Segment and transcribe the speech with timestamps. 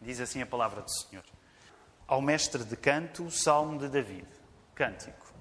[0.00, 1.24] Diz assim a palavra do Senhor.
[2.06, 4.26] Ao mestre de canto, o salmo de David.
[4.74, 5.34] Cântico.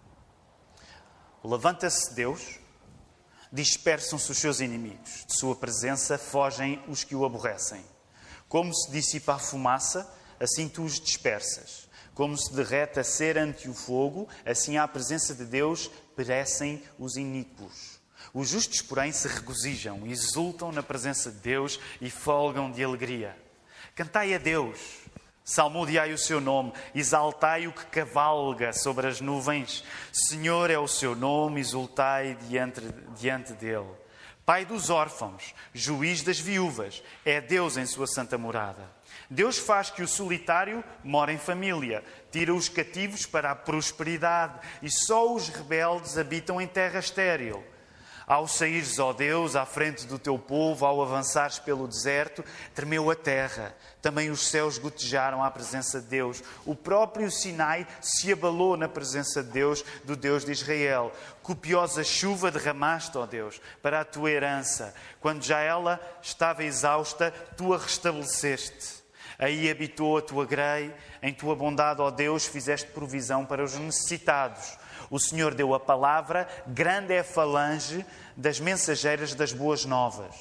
[1.43, 2.59] Levanta-se Deus,
[3.51, 5.25] dispersam-se os seus inimigos.
[5.27, 7.85] De sua presença fogem os que o aborrecem.
[8.49, 11.87] Como se dissipa a fumaça, assim tu os dispersas.
[12.13, 17.15] Como se derrete a cera ante o fogo, assim à presença de Deus perecem os
[17.15, 17.99] iníquos.
[18.33, 23.46] Os justos, porém, se regozijam, exultam na presença de Deus e folgam de alegria.
[23.97, 24.79] Cantai a Deus,
[25.43, 29.83] salmodiai o seu nome, exaltai o que cavalga sobre as nuvens.
[30.13, 32.79] Senhor é o seu nome, exultai diante,
[33.17, 33.89] diante dele.
[34.45, 38.87] Pai dos órfãos, juiz das viúvas, é Deus em sua santa morada.
[39.31, 44.91] Deus faz que o solitário more em família, tira os cativos para a prosperidade e
[44.91, 47.63] só os rebeldes habitam em terra estéril.
[48.27, 52.43] Ao saíres, ó Deus, à frente do teu povo, ao avançares pelo deserto,
[52.75, 53.73] tremeu a terra.
[54.01, 56.43] Também os céus gotejaram à presença de Deus.
[56.65, 61.13] O próprio Sinai se abalou na presença de Deus, do Deus de Israel.
[61.41, 64.93] Copiosa chuva derramaste, ó Deus, para a tua herança.
[65.21, 68.96] Quando já ela estava exausta, tu a restabeleceste.
[69.39, 74.77] Aí habitou a tua grei, em tua bondade, ó Deus, fizeste provisão para os necessitados.
[75.09, 80.35] O Senhor deu a palavra, grande é a falange das mensageiras das boas novas.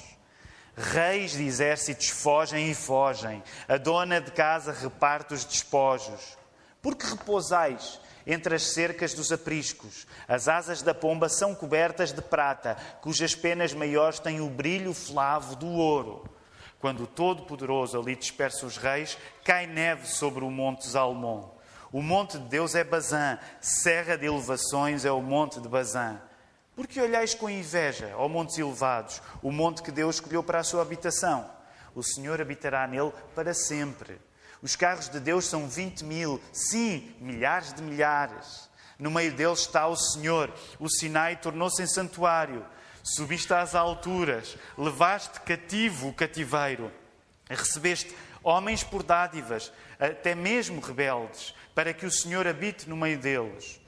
[0.75, 6.37] Reis de exércitos fogem e fogem, a dona de casa reparte os despojos.
[6.81, 10.05] Porque repousais entre as cercas dos apriscos?
[10.27, 15.55] As asas da pomba são cobertas de prata, cujas penas maiores têm o brilho flavo
[15.55, 16.36] do ouro.
[16.79, 21.49] Quando o Todo-Poderoso ali dispersa os reis, cai neve sobre o monte Zalmon.
[21.91, 26.21] O monte de Deus é Bazã, serra de elevações é o monte de Bazã.
[26.75, 30.83] Porque olhais com inveja, ó montes elevados, o monte que Deus escolheu para a sua
[30.83, 31.49] habitação?
[31.95, 34.21] O Senhor habitará nele para sempre.
[34.61, 38.69] Os carros de Deus são vinte mil, sim, milhares de milhares.
[38.99, 40.53] No meio deles está o Senhor.
[40.79, 42.63] O Sinai tornou-se em santuário.
[43.15, 46.91] Subiste às alturas, levaste cativo o cativeiro.
[47.49, 48.13] Recebeste
[48.43, 53.79] homens por dádivas, até mesmo rebeldes, para que o Senhor habite no meio deles.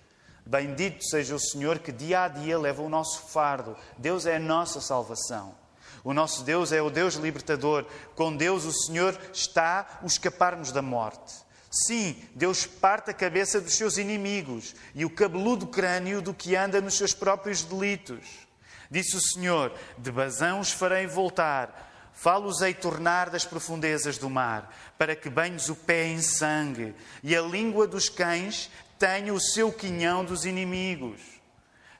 [0.46, 3.76] Bendito seja o Senhor que dia a dia leva o nosso fardo.
[3.98, 5.54] Deus é a nossa salvação.
[6.02, 7.86] O nosso Deus é o Deus libertador.
[8.16, 11.34] Com Deus o Senhor está o escaparmos da morte.
[11.70, 16.80] Sim, Deus parte a cabeça dos seus inimigos e o cabeludo crânio do que anda
[16.80, 18.48] nos seus próprios delitos.
[18.90, 21.90] Disse o Senhor: De Bazão os farei voltar
[22.20, 27.42] Falo-os-ei tornar das profundezas do mar, para que banhes o pé em sangue, e a
[27.42, 31.22] língua dos cães tenha o seu quinhão dos inimigos.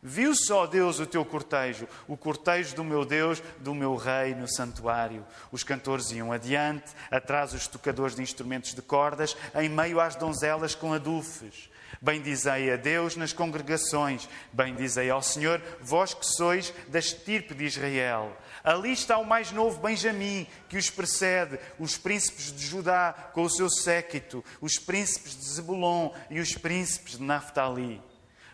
[0.04, 4.46] Viu só Deus o teu cortejo, o cortejo do meu Deus, do meu rei no
[4.46, 5.26] santuário.
[5.54, 10.76] Os cantores iam adiante, atrás os tocadores de instrumentos de cordas, em meio às donzelas
[10.76, 11.69] com adufes.
[12.02, 18.36] Bendizei a Deus nas congregações, bendizei ao Senhor, vós que sois da estirpe de Israel.
[18.64, 23.50] Ali está o mais novo Benjamim, que os precede, os príncipes de Judá com o
[23.50, 28.02] seu séquito, os príncipes de Zebulon e os príncipes de Naphtali.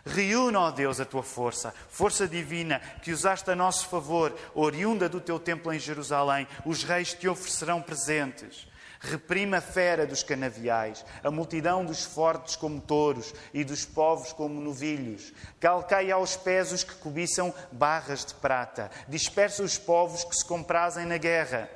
[0.06, 5.20] Reúna, ó Deus, a tua força, força divina que usaste a nosso favor, oriunda do
[5.20, 6.48] teu templo em Jerusalém.
[6.64, 8.68] Os reis te oferecerão presentes.
[9.00, 14.60] Reprima a fera dos canaviais, a multidão dos fortes como touros e dos povos como
[14.62, 15.34] novilhos.
[15.60, 18.90] Calcai aos pés os que cobiçam barras de prata.
[19.08, 21.70] Dispersa os povos que se comprazem na guerra.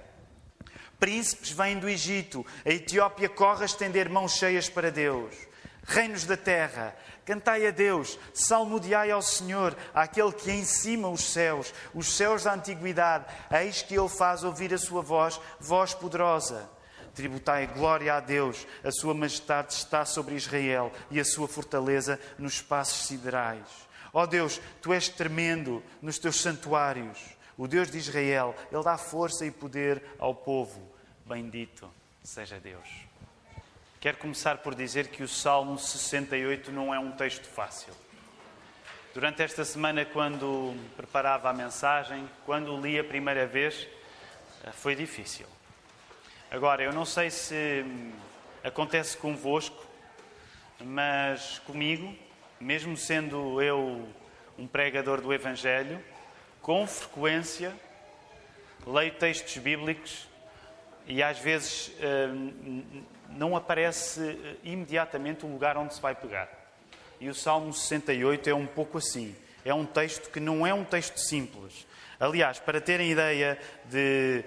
[1.00, 2.46] Príncipes vêm do Egito.
[2.66, 5.34] A Etiópia corre a estender mãos cheias para Deus.
[5.84, 11.74] Reinos da terra, cantai a Deus, salmodiai ao Senhor, àquele que em cima os céus,
[11.96, 16.69] os céus da antiguidade, eis que Ele faz ouvir a sua voz, voz poderosa.
[17.14, 22.53] Tributai glória a Deus, a sua majestade está sobre Israel e a sua fortaleza nos
[22.53, 23.68] espaços siderais.
[24.14, 27.20] Ó oh Deus, tu és tremendo nos teus santuários.
[27.58, 30.81] O Deus de Israel, ele dá força e poder ao povo.
[31.25, 31.90] Bendito
[32.24, 32.88] seja Deus.
[34.00, 37.94] Quero começar por dizer que o Salmo 68 não é um texto fácil.
[39.14, 43.88] Durante esta semana, quando preparava a mensagem, quando li a primeira vez,
[44.73, 45.46] foi difícil.
[46.51, 47.85] Agora, eu não sei se
[48.63, 49.85] acontece convosco,
[50.84, 52.11] mas comigo,
[52.59, 54.09] mesmo sendo eu
[54.57, 56.03] um pregador do Evangelho,
[56.59, 57.72] com frequência
[58.87, 60.28] leio textos bíblicos
[61.05, 62.29] e às vezes eh,
[63.29, 66.49] não aparece eh, imediatamente o lugar onde se vai pegar.
[67.19, 69.35] E o Salmo 68 é um pouco assim.
[69.63, 71.85] É um texto que não é um texto simples.
[72.19, 74.43] Aliás, para terem ideia de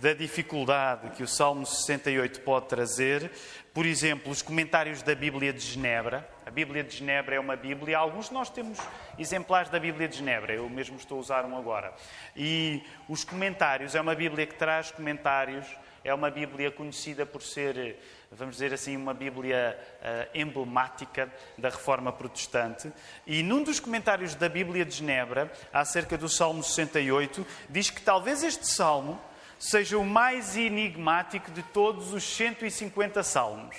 [0.00, 3.30] da dificuldade que o Salmo 68 pode trazer,
[3.72, 6.28] por exemplo, os comentários da Bíblia de Genebra.
[6.46, 8.78] A Bíblia de Genebra é uma Bíblia, alguns de nós temos
[9.18, 11.92] exemplares da Bíblia de Genebra, eu mesmo estou a usar um agora.
[12.36, 15.66] E os comentários, é uma Bíblia que traz comentários,
[16.04, 17.98] é uma Bíblia conhecida por ser,
[18.30, 22.92] vamos dizer assim, uma Bíblia uh, emblemática da reforma protestante.
[23.26, 28.44] E num dos comentários da Bíblia de Genebra, acerca do Salmo 68, diz que talvez
[28.44, 29.20] este salmo
[29.64, 33.74] seja o mais enigmático de todos os 150 salmos.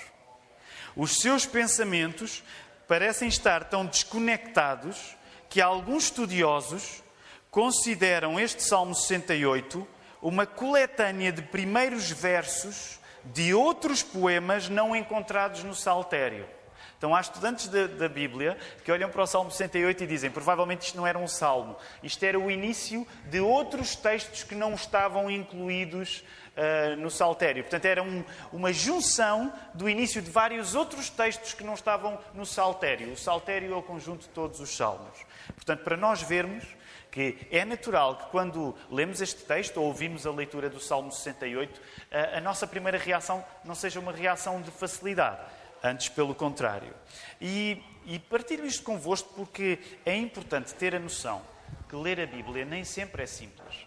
[0.96, 2.42] Os seus pensamentos
[2.88, 5.16] parecem estar tão desconectados
[5.48, 7.04] que alguns estudiosos
[7.52, 9.86] consideram este Salmo 68
[10.20, 16.48] uma coletânea de primeiros versos de outros poemas não encontrados no Saltério.
[16.98, 20.86] Então há estudantes da, da, Bíblia que olham para o Salmo 68 e dizem: provavelmente
[20.86, 25.30] isto não era um salmo, isto era o início de outros textos que não estavam
[25.30, 26.24] incluídos
[26.56, 27.62] uh, no Saltério.
[27.62, 32.46] Portanto, era um, uma junção do início de vários outros textos que não estavam no
[32.46, 33.12] Saltério.
[33.12, 35.18] O Saltério é o conjunto de todos os salmos.
[35.54, 36.64] Portanto, para nós vermos
[37.10, 41.80] que é natural que quando lemos este texto ou ouvimos a leitura do Salmo 68,
[42.10, 45.40] a, a nossa primeira reação não seja uma reação de facilidade
[45.82, 46.94] Antes, pelo contrário.
[47.40, 51.42] E, e partilho isto convosco porque é importante ter a noção
[51.88, 53.86] que ler a Bíblia nem sempre é simples.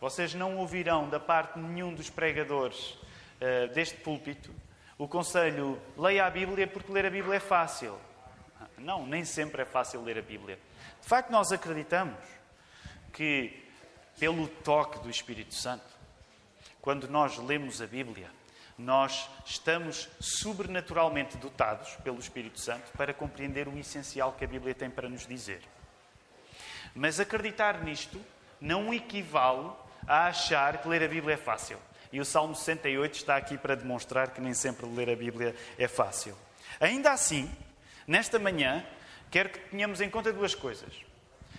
[0.00, 4.50] Vocês não ouvirão da parte de nenhum dos pregadores uh, deste púlpito
[4.98, 7.98] o conselho: leia a Bíblia porque ler a Bíblia é fácil.
[8.78, 10.58] Não, nem sempre é fácil ler a Bíblia.
[11.00, 12.18] De facto, nós acreditamos
[13.12, 13.64] que,
[14.18, 15.84] pelo toque do Espírito Santo,
[16.80, 18.30] quando nós lemos a Bíblia,
[18.76, 24.90] nós estamos sobrenaturalmente dotados pelo Espírito Santo para compreender o essencial que a Bíblia tem
[24.90, 25.62] para nos dizer.
[26.94, 28.20] Mas acreditar nisto
[28.60, 29.70] não equivale
[30.06, 31.78] a achar que ler a Bíblia é fácil.
[32.12, 35.88] E o Salmo 68 está aqui para demonstrar que nem sempre ler a Bíblia é
[35.88, 36.36] fácil.
[36.80, 37.50] Ainda assim,
[38.06, 38.84] nesta manhã,
[39.30, 40.92] quero que tenhamos em conta duas coisas.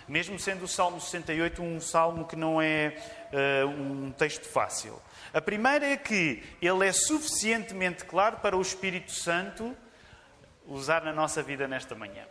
[0.07, 2.95] Mesmo sendo o Salmo 68 um salmo que não é
[3.33, 5.01] uh, um texto fácil.
[5.33, 9.75] A primeira é que ele é suficientemente claro para o Espírito Santo
[10.67, 12.23] usar na nossa vida nesta manhã.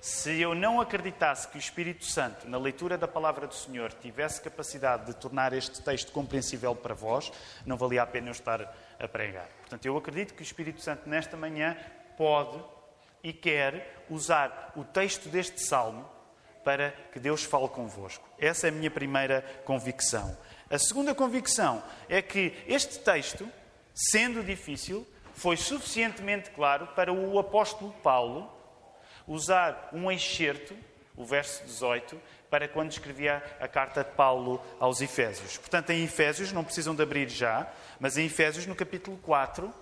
[0.00, 4.40] Se eu não acreditasse que o Espírito Santo, na leitura da palavra do Senhor, tivesse
[4.40, 7.30] capacidade de tornar este texto compreensível para vós,
[7.66, 9.46] não valia a pena eu estar a pregar.
[9.60, 11.76] Portanto, eu acredito que o Espírito Santo, nesta manhã,
[12.16, 12.58] pode
[13.22, 16.08] e quer usar o texto deste salmo
[16.64, 18.28] para que Deus fale convosco.
[18.38, 20.36] Essa é a minha primeira convicção.
[20.70, 23.48] A segunda convicção é que este texto,
[23.94, 28.50] sendo difícil, foi suficientemente claro para o apóstolo Paulo
[29.26, 30.76] usar um excerto,
[31.16, 32.20] o verso 18,
[32.50, 35.56] para quando escrevia a carta de Paulo aos Efésios.
[35.56, 39.72] Portanto, em Efésios, não precisam de abrir já, mas em Efésios, no capítulo 4,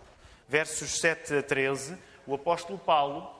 [0.46, 1.96] versos 7 a 13,
[2.26, 3.34] o apóstolo Paulo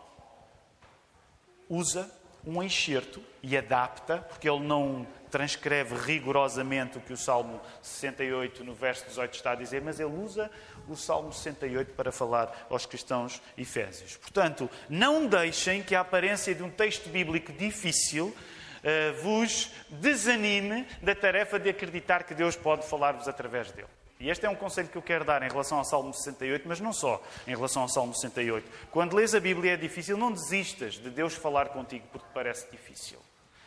[1.69, 2.11] usa
[2.46, 8.75] um enxerto e adapta, porque ele não transcreve rigorosamente o que o Salmo 68, no
[8.75, 10.50] verso 18, está a dizer, mas ele usa
[10.88, 14.17] o Salmo 68 para falar aos cristãos efésios.
[14.17, 21.14] Portanto, não deixem que a aparência de um texto bíblico difícil uh, vos desanime da
[21.14, 23.98] tarefa de acreditar que Deus pode falar-vos através dele.
[24.20, 26.81] E este é um conselho que eu quero dar em relação ao Salmo 68, mas
[26.81, 28.69] não só em relação ao Salmo 68.
[28.90, 33.21] Quando lês a Bíblia é difícil, não desistas de Deus falar contigo porque parece difícil.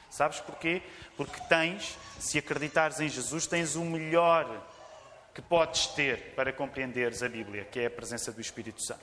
[0.09, 0.81] Sabes porquê?
[1.15, 4.67] Porque tens, se acreditares em Jesus, tens o melhor
[5.33, 8.99] que podes ter para compreenderes a Bíblia, que é a presença do Espírito Santo.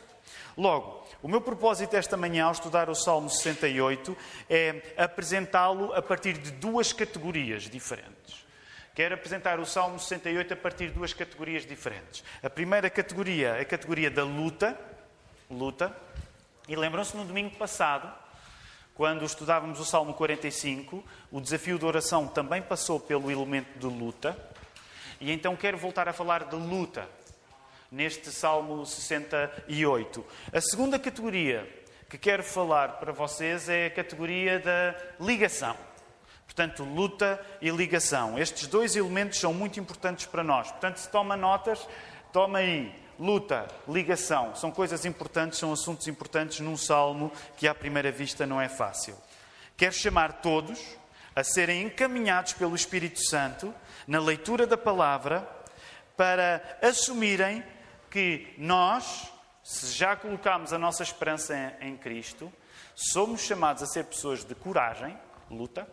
[0.55, 4.15] Logo, o meu propósito esta manhã, ao estudar o Salmo 68,
[4.51, 8.47] é apresentá-lo a partir de duas categorias diferentes.
[8.99, 12.25] Quero apresentar o Salmo 68 a partir de duas categorias diferentes.
[12.43, 14.77] A primeira categoria é a categoria da luta,
[15.49, 15.97] luta.
[16.67, 18.13] E lembram-se no domingo passado,
[18.97, 24.37] quando estudávamos o Salmo 45, o desafio de oração também passou pelo elemento de luta.
[25.21, 27.09] E então quero voltar a falar de luta
[27.93, 30.27] neste Salmo 68.
[30.53, 31.73] A segunda categoria
[32.11, 35.88] que quero falar para vocês é a categoria da ligação.
[36.49, 38.39] Portanto, luta e ligação.
[38.39, 40.71] Estes dois elementos são muito importantes para nós.
[40.71, 41.87] Portanto, se toma notas,
[42.33, 42.93] toma aí.
[43.21, 48.61] Luta, ligação, são coisas importantes, são assuntos importantes num salmo que à primeira vista não
[48.61, 49.15] é fácil.
[49.77, 50.81] Quero chamar todos
[51.37, 53.75] a serem encaminhados pelo Espírito Santo
[54.07, 55.47] na leitura da palavra
[56.17, 57.63] para assumirem
[58.11, 59.31] que nós,
[59.63, 62.53] se já colocamos a nossa esperança em Cristo,
[62.95, 65.17] somos chamados a ser pessoas de coragem,
[65.51, 65.89] luta,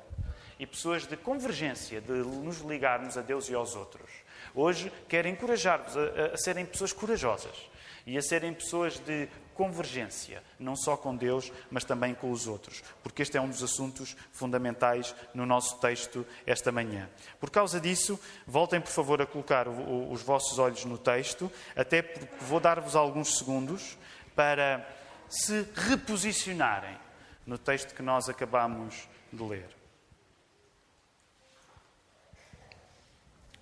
[0.59, 4.09] e pessoas de convergência, de nos ligarmos a Deus e aos outros.
[4.53, 7.69] Hoje quero encorajar-vos a, a serem pessoas corajosas
[8.05, 12.83] e a serem pessoas de convergência, não só com Deus, mas também com os outros,
[13.01, 17.09] porque este é um dos assuntos fundamentais no nosso texto esta manhã.
[17.39, 22.43] Por causa disso, voltem por favor a colocar os vossos olhos no texto, até porque
[22.45, 23.97] vou dar-vos alguns segundos
[24.35, 24.85] para
[25.29, 26.97] se reposicionarem
[27.45, 29.74] no texto que nós acabamos de ler.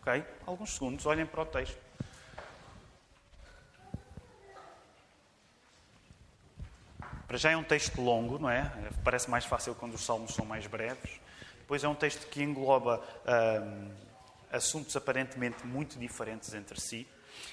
[0.06, 0.22] Ok?
[0.46, 1.78] Alguns segundos, olhem para o texto.
[7.26, 8.70] Para já é um texto longo, não é?
[9.02, 11.22] Parece mais fácil quando os salmos são mais breves.
[11.60, 13.92] Depois é um texto que engloba hum,
[14.52, 17.08] assuntos aparentemente muito diferentes entre si.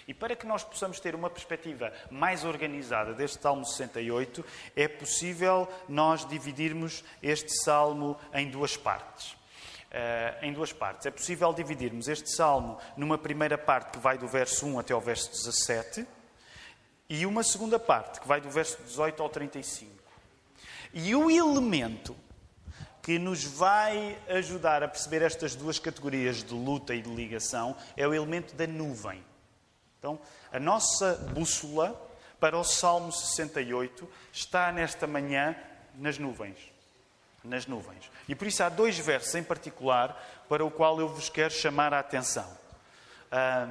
[0.08, 5.68] E para que nós possamos ter uma perspectiva mais organizada deste Salmo 68, é possível
[5.88, 9.39] nós dividirmos este salmo em duas partes.
[9.90, 11.06] Uh, em duas partes.
[11.06, 15.00] É possível dividirmos este salmo numa primeira parte que vai do verso 1 até ao
[15.00, 16.06] verso 17
[17.08, 19.90] e uma segunda parte, que vai do verso 18 ao 35.
[20.94, 22.16] E o elemento
[23.02, 28.06] que nos vai ajudar a perceber estas duas categorias de luta e de ligação é
[28.06, 29.24] o elemento da nuvem.
[29.98, 30.20] Então,
[30.52, 32.00] a nossa bússola
[32.38, 35.56] para o Salmo 68 está nesta manhã
[35.96, 36.58] nas nuvens.
[37.42, 38.10] Nas nuvens.
[38.28, 41.94] E por isso há dois versos em particular para o qual eu vos quero chamar
[41.94, 42.46] a atenção.
[43.32, 43.68] Ah,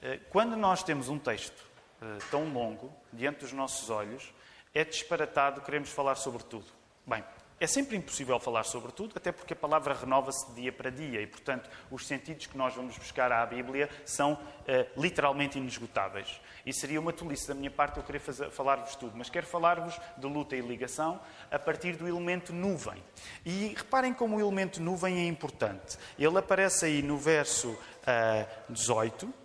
[0.00, 1.62] eh, quando nós temos um texto
[2.00, 4.32] eh, tão longo diante dos nossos olhos,
[4.74, 6.66] é disparatado queremos falar sobre tudo.
[7.06, 7.24] Bem,
[7.60, 11.26] é sempre impossível falar sobre tudo, até porque a palavra renova-se dia para dia e,
[11.26, 16.40] portanto, os sentidos que nós vamos buscar à Bíblia são uh, literalmente inesgotáveis.
[16.64, 20.26] E seria uma tolice da minha parte eu querer falar-vos tudo, mas quero falar-vos de
[20.26, 23.02] luta e ligação a partir do elemento nuvem.
[23.44, 25.98] E reparem como o elemento nuvem é importante.
[26.18, 29.40] Ele aparece aí no verso uh, eh, 18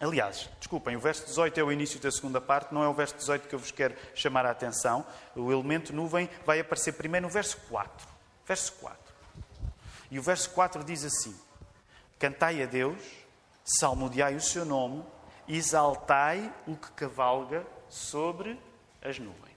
[0.00, 3.14] Aliás, desculpem, o verso 18 é o início da segunda parte, não é o verso
[3.16, 5.04] 18 que eu vos quero chamar a atenção.
[5.36, 8.08] O elemento nuvem vai aparecer primeiro no verso 4.
[8.46, 9.14] Verso 4.
[10.10, 11.38] E o verso 4 diz assim:
[12.18, 12.98] Cantai a Deus,
[13.62, 15.04] salmodiai o seu nome,
[15.46, 18.58] exaltai o que cavalga sobre
[19.02, 19.50] as nuvens.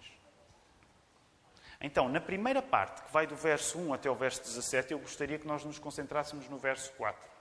[1.80, 5.40] Então, na primeira parte, que vai do verso 1 até o verso 17, eu gostaria
[5.40, 7.34] que nós nos concentrássemos no verso 4.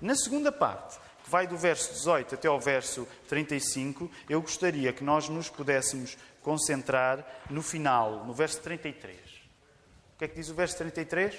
[0.00, 0.98] Na segunda parte,
[1.28, 7.24] vai do verso 18 até ao verso 35, eu gostaria que nós nos pudéssemos concentrar
[7.50, 9.18] no final, no verso 33.
[9.18, 11.34] O que é que diz o verso 33?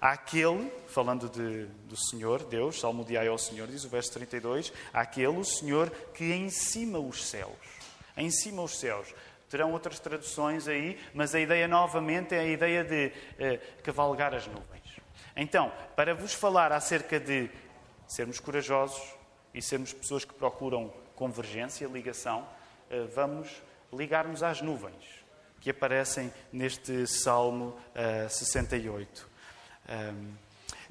[0.00, 5.44] Aquele, falando de, do Senhor, Deus, salmodiai ao Senhor, diz o verso 32, aquele, o
[5.44, 7.56] Senhor, que em cima os céus.
[8.16, 9.12] Em cima os céus.
[9.50, 14.46] Terão outras traduções aí, mas a ideia novamente é a ideia de eh, cavalgar as
[14.46, 14.84] nuvens.
[15.36, 17.50] Então, para vos falar acerca de
[18.06, 19.02] sermos corajosos
[19.54, 22.46] e sermos pessoas que procuram convergência, ligação,
[22.90, 25.24] eh, vamos ligar-nos às nuvens
[25.60, 27.74] que aparecem neste Salmo
[28.28, 29.30] 68.
[29.88, 30.12] Eh,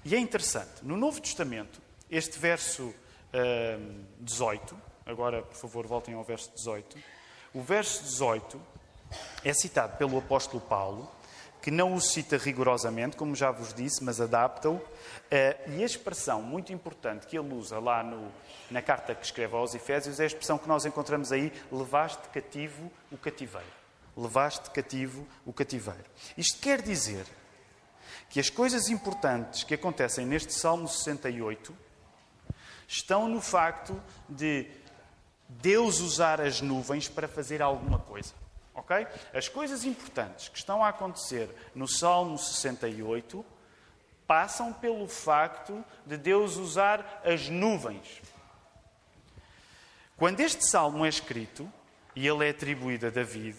[0.05, 2.93] e é interessante, no Novo Testamento, este verso
[4.19, 6.97] 18, agora por favor voltem ao verso 18,
[7.53, 8.61] o verso 18
[9.43, 11.09] é citado pelo apóstolo Paulo
[11.63, 14.81] que não o cita rigorosamente, como já vos disse, mas adapta-o.
[15.31, 18.29] Eh, e a expressão muito importante que ele usa lá no,
[18.69, 22.91] na carta que escreve aos Efésios é a expressão que nós encontramos aí: levaste cativo
[23.09, 23.65] o cativeiro.
[24.15, 26.03] Levaste cativo o cativeiro.
[26.37, 27.25] Isto quer dizer
[28.29, 31.73] que as coisas importantes que acontecem neste Salmo 68
[32.85, 34.67] estão no facto de
[35.47, 38.42] Deus usar as nuvens para fazer alguma coisa.
[38.75, 39.07] Ok?
[39.33, 43.45] As coisas importantes que estão a acontecer no Salmo 68
[44.25, 48.21] passam pelo facto de Deus usar as nuvens.
[50.17, 51.71] Quando este salmo é escrito,
[52.15, 53.57] e ele é atribuído a David,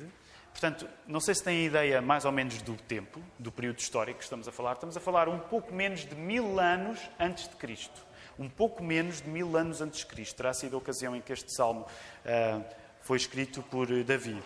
[0.50, 4.24] portanto, não sei se têm ideia mais ou menos do tempo, do período histórico que
[4.24, 8.04] estamos a falar, estamos a falar um pouco menos de mil anos antes de Cristo.
[8.38, 10.36] Um pouco menos de mil anos antes de Cristo.
[10.36, 11.86] Terá sido a ocasião em que este salmo.
[12.24, 12.64] Uh,
[13.04, 14.42] foi escrito por David.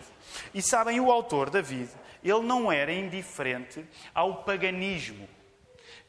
[0.53, 1.91] E sabem, o autor, David,
[2.23, 5.29] ele não era indiferente ao paganismo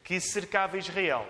[0.02, 1.26] que cercava Israel.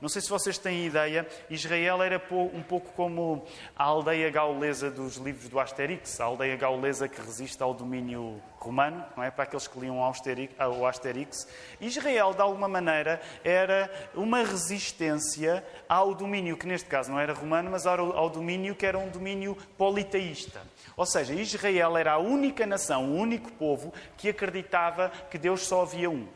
[0.00, 3.44] Não sei se vocês têm ideia, Israel era um pouco como
[3.76, 9.04] a aldeia gaulesa dos livros do Asterix, a aldeia gaulesa que resiste ao domínio romano,
[9.14, 9.30] não é?
[9.30, 11.46] Para aqueles que liam o Asterix.
[11.78, 17.70] Israel, de alguma maneira, era uma resistência ao domínio, que neste caso não era romano,
[17.70, 20.62] mas ao domínio que era um domínio politeísta.
[20.96, 25.82] Ou seja, Israel era a única nação, o único povo que acreditava que Deus só
[25.82, 26.26] havia um.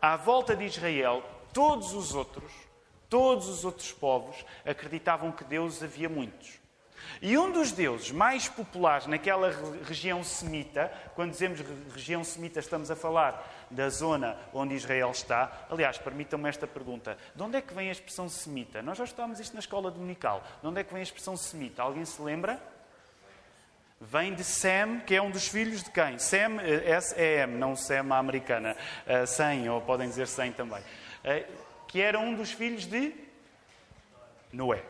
[0.00, 1.22] À volta de Israel,
[1.52, 2.71] todos os outros
[3.12, 6.58] Todos os outros povos acreditavam que Deus havia muitos.
[7.20, 9.54] E um dos deuses mais populares naquela
[9.84, 11.60] região semita, quando dizemos
[11.92, 15.66] região semita, estamos a falar da zona onde Israel está.
[15.68, 18.80] Aliás, permitam-me esta pergunta: de onde é que vem a expressão semita?
[18.80, 20.42] Nós já estudamos isto na escola dominical.
[20.62, 21.82] De onde é que vem a expressão semita?
[21.82, 22.58] Alguém se lembra?
[24.00, 26.18] Vem de Sem, que é um dos filhos de quem?
[26.18, 28.74] Sem, eh, S-E-M, não Sem a americana.
[29.06, 30.80] Uh, Sem, ou podem dizer Sem também.
[30.80, 31.61] Uh,
[31.92, 33.12] que era um dos filhos de
[34.50, 34.82] Noé.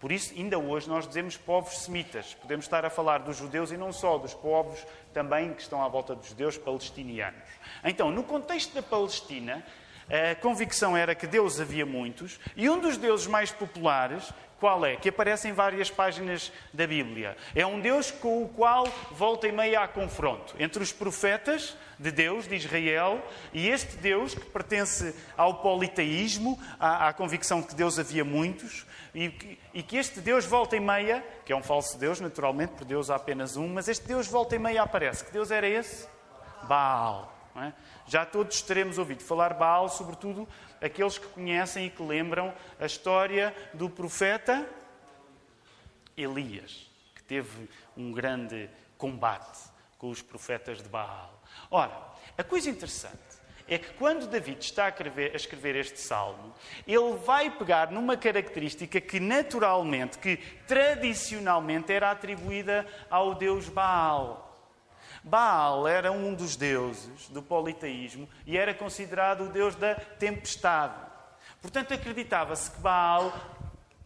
[0.00, 2.34] Por isso, ainda hoje, nós dizemos povos semitas.
[2.34, 5.86] Podemos estar a falar dos judeus e não só, dos povos também que estão à
[5.86, 7.40] volta dos judeus palestinianos.
[7.84, 9.64] Então, no contexto da Palestina,
[10.10, 14.28] a convicção era que Deus havia muitos, e um dos deuses mais populares
[14.62, 14.94] qual é?
[14.94, 17.36] Que aparece em várias páginas da Bíblia.
[17.52, 22.12] É um Deus com o qual volta e meia há confronto entre os profetas de
[22.12, 23.20] Deus, de Israel,
[23.52, 28.86] e este Deus que pertence ao politeísmo, à, à convicção de que Deus havia muitos,
[29.12, 32.84] e, e, que este Deus volta e meia, que é um falso Deus, naturalmente, por
[32.84, 35.24] Deus há apenas um, mas este Deus volta e meia aparece.
[35.24, 36.06] Que Deus era esse?
[36.68, 37.31] Baal.
[37.54, 37.72] É?
[38.06, 40.48] Já todos teremos ouvido falar Baal, sobretudo
[40.80, 44.66] aqueles que conhecem e que lembram a história do profeta
[46.16, 51.42] Elias, que teve um grande combate com os profetas de Baal.
[51.70, 51.92] Ora,
[52.38, 53.32] a coisa interessante
[53.68, 56.54] é que quando David está a escrever, a escrever, este salmo,
[56.86, 64.51] ele vai pegar numa característica que naturalmente, que tradicionalmente era atribuída ao deus Baal.
[65.24, 70.94] Baal era um dos deuses do politeísmo e era considerado o deus da tempestade.
[71.60, 73.32] Portanto, acreditava-se que Baal,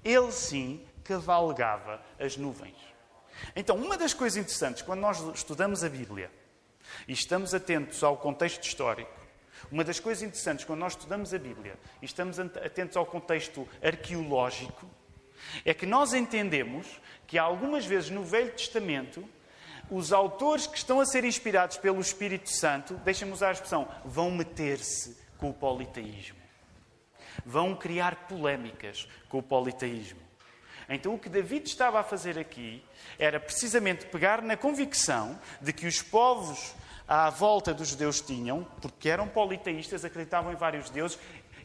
[0.05, 2.77] ele sim, cavalgava as nuvens.
[3.55, 6.31] Então, uma das coisas interessantes quando nós estudamos a Bíblia
[7.09, 9.11] e estamos atentos ao contexto histórico,
[9.71, 14.89] uma das coisas interessantes quando nós estudamos a Bíblia e estamos atentos ao contexto arqueológico,
[15.65, 19.27] é que nós entendemos que algumas vezes no Velho Testamento
[19.91, 24.31] os autores que estão a ser inspirados pelo Espírito Santo, deixa-me usar a expressão, vão
[24.31, 26.39] meter-se com o politeísmo.
[27.45, 30.21] Vão criar polémicas com o politeísmo.
[30.89, 32.83] Então, o que David estava a fazer aqui
[33.19, 36.75] era precisamente pegar na convicção de que os povos
[37.09, 41.19] à volta dos judeus tinham, porque eram politeístas, acreditavam em vários deuses.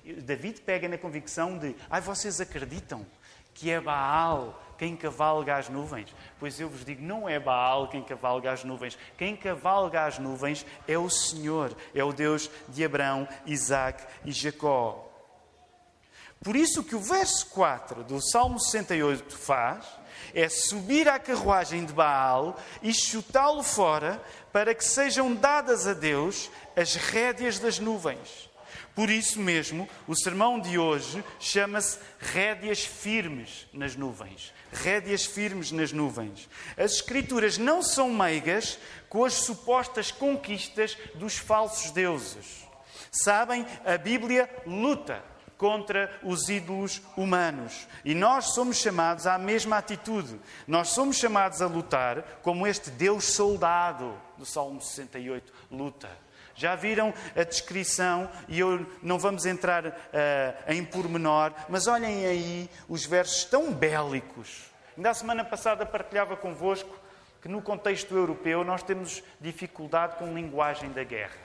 [0.03, 3.05] David pega na convicção de: ai, vocês acreditam
[3.53, 6.11] que é Baal quem cavalga as nuvens?
[6.39, 8.97] Pois eu vos digo, não é Baal quem cavalga as nuvens.
[9.15, 15.07] Quem cavalga as nuvens é o Senhor, é o Deus de Abraão, Isaac e Jacó.
[16.43, 19.85] Por isso que o verso 4 do Salmo 68 faz
[20.33, 24.19] é subir à carruagem de Baal e chutá-lo fora
[24.51, 28.49] para que sejam dadas a Deus as rédeas das nuvens.
[28.95, 34.51] Por isso mesmo, o sermão de hoje chama-se Rédeas Firmes nas Nuvens.
[34.71, 36.49] Rédeas firmes nas nuvens.
[36.77, 38.79] As Escrituras não são meigas
[39.09, 42.67] com as supostas conquistas dos falsos deuses.
[43.11, 45.21] Sabem, a Bíblia luta
[45.61, 47.87] contra os ídolos humanos.
[48.03, 50.39] E nós somos chamados à mesma atitude.
[50.67, 56.09] Nós somos chamados a lutar como este Deus soldado do Salmo 68 luta.
[56.55, 59.91] Já viram a descrição, e eu não vamos entrar uh,
[60.67, 64.71] em pormenor, mas olhem aí os versos tão bélicos.
[64.95, 66.99] Ainda a semana passada partilhava convosco
[67.41, 71.39] que no contexto europeu nós temos dificuldade com a linguagem da guerra.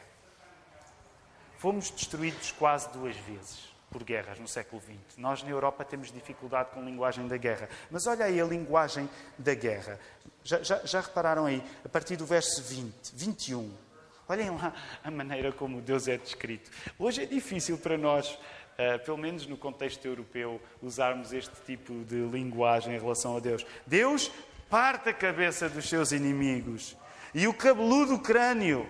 [1.58, 5.16] Fomos destruídos quase duas vezes por guerras no século XX.
[5.16, 7.68] Nós na Europa temos dificuldade com a linguagem da guerra.
[7.90, 9.98] Mas olha aí a linguagem da guerra.
[10.44, 13.85] Já, já, já repararam aí, a partir do verso 20, 21.
[14.28, 14.72] Olhem lá
[15.04, 16.70] a maneira como Deus é descrito.
[16.98, 22.16] Hoje é difícil para nós, uh, pelo menos no contexto europeu, usarmos este tipo de
[22.16, 23.64] linguagem em relação a Deus.
[23.86, 24.32] Deus
[24.68, 26.96] parte a cabeça dos seus inimigos
[27.32, 28.88] e o cabeludo crânio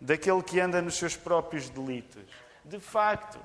[0.00, 2.22] daquele que anda nos seus próprios delitos.
[2.64, 3.40] De facto,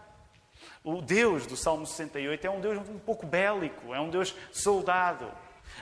[0.84, 5.32] o Deus do Salmo 68 é um Deus um pouco bélico, é um Deus soldado.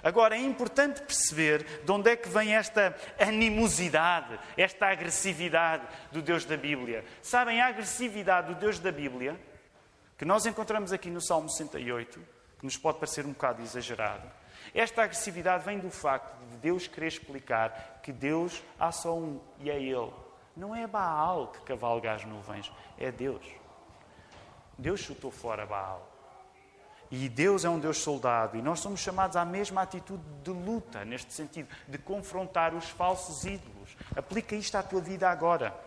[0.03, 6.45] Agora, é importante perceber de onde é que vem esta animosidade, esta agressividade do Deus
[6.45, 7.05] da Bíblia.
[7.21, 9.39] Sabem, a agressividade do Deus da Bíblia,
[10.17, 12.19] que nós encontramos aqui no Salmo 68,
[12.59, 14.29] que nos pode parecer um bocado exagerado,
[14.73, 19.69] esta agressividade vem do facto de Deus querer explicar que Deus há só um e
[19.69, 20.11] é Ele.
[20.55, 23.45] Não é Baal que cavalga as nuvens, é Deus.
[24.77, 26.10] Deus chutou fora Baal.
[27.11, 31.03] E Deus é um Deus soldado, e nós somos chamados à mesma atitude de luta,
[31.03, 33.97] neste sentido, de confrontar os falsos ídolos.
[34.15, 35.77] Aplica isto à tua vida agora.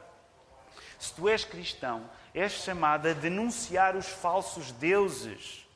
[0.99, 5.67] Se tu és cristão, és chamado a denunciar os falsos deuses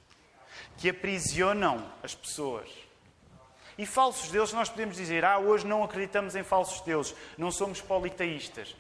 [0.77, 2.69] que aprisionam as pessoas.
[3.79, 7.81] E falsos deuses, nós podemos dizer, ah, hoje não acreditamos em falsos deuses, não somos
[7.81, 8.77] politeístas.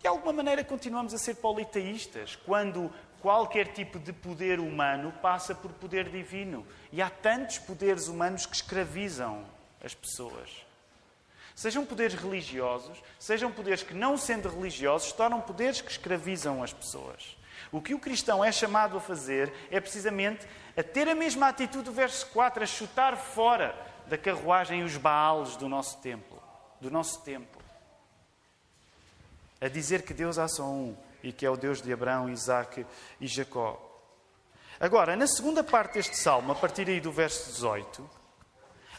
[0.00, 5.72] De alguma maneira continuamos a ser politeístas quando qualquer tipo de poder humano passa por
[5.72, 6.66] poder divino.
[6.92, 9.44] E há tantos poderes humanos que escravizam
[9.84, 10.66] as pessoas.
[11.54, 17.36] Sejam poderes religiosos, sejam poderes que, não sendo religiosos, tornam poderes que escravizam as pessoas.
[17.72, 21.84] O que o cristão é chamado a fazer é precisamente a ter a mesma atitude
[21.84, 23.74] do verso 4, a chutar fora
[24.06, 26.40] da carruagem os baales do nosso templo,
[26.80, 27.58] do nosso tempo.
[29.60, 32.86] A dizer que Deus há só um e que é o Deus de Abraão, Isaac
[33.20, 33.84] e Jacó.
[34.80, 38.08] Agora, na segunda parte deste salmo, a partir aí do verso 18,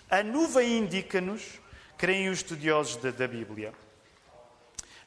[0.09, 1.61] a nuvem indica-nos,
[1.97, 3.73] creem os estudiosos da, da Bíblia.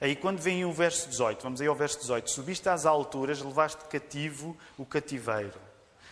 [0.01, 3.85] Aí, quando vem o verso 18, vamos aí ao verso 18: Subiste às alturas, levaste
[3.85, 5.61] cativo o cativeiro,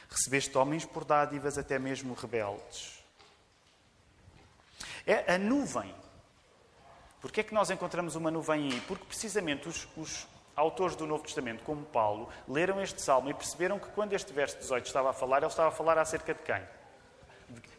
[0.09, 3.03] recebeste homens por dádivas, até mesmo rebeldes.
[5.07, 5.95] É a nuvem.
[7.21, 8.81] Porquê é que nós encontramos uma nuvem aí?
[8.83, 13.79] Porque precisamente os, os autores do Novo Testamento, como Paulo, leram este salmo e perceberam
[13.79, 16.63] que quando este verso 18 estava a falar, ele estava a falar acerca de quem?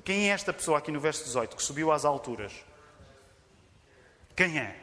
[0.03, 2.53] Quem é esta pessoa aqui no verso 18 que subiu às alturas?
[4.35, 4.75] Quem é?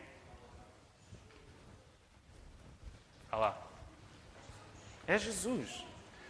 [3.32, 3.58] Olha lá.
[5.06, 5.84] É Jesus.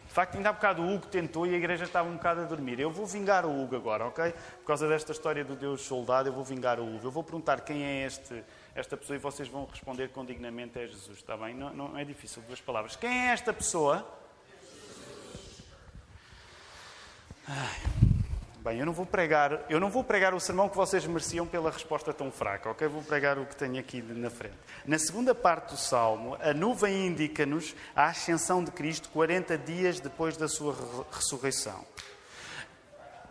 [0.06, 2.44] De facto, ainda há bocado o Hugo tentou e a igreja estava um bocado a
[2.44, 2.80] dormir.
[2.80, 4.32] Eu vou vingar o Hugo agora, ok?
[4.32, 7.08] Por causa desta história do Deus soldado, eu vou vingar o Hugo.
[7.08, 8.42] Eu vou perguntar quem é este,
[8.78, 11.54] esta pessoa e vocês vão responder com dignamente: é Jesus, está bem?
[11.54, 12.94] Não, não é difícil, duas palavras.
[12.96, 14.06] Quem é esta pessoa?
[17.46, 17.80] Ai.
[18.58, 21.70] Bem, eu não vou pregar, eu não vou pregar o sermão que vocês mereciam pela
[21.70, 22.86] resposta tão fraca, ok?
[22.86, 24.56] Vou pregar o que tenho aqui na frente.
[24.84, 30.36] Na segunda parte do Salmo, a nuvem indica-nos a ascensão de Cristo 40 dias depois
[30.36, 30.76] da sua
[31.10, 31.84] ressurreição.